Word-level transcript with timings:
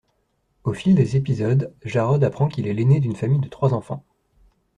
Au 0.63 0.73
fil 0.73 0.95
des 0.95 1.15
épisodes, 1.15 1.71
Jarod 1.85 2.23
apprend 2.23 2.47
qu'il 2.47 2.65
est 2.65 2.73
l'ainé 2.73 2.99
d'une 2.99 3.15
famille 3.15 3.37
de 3.37 3.47
trois 3.49 3.75
enfants. 3.75 4.03